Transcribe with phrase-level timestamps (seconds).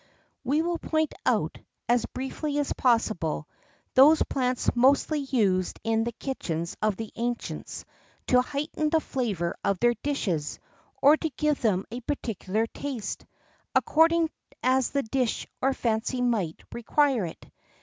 [0.43, 3.47] We will point out, as briefly as possible,
[3.93, 7.85] those plants mostly used in the kitchens of the ancients
[8.25, 10.57] to heighten the flavour of their dishes,
[11.03, 13.27] or to give them a particular taste,
[13.75, 14.31] according
[14.63, 17.51] as the dish or fancy might require it.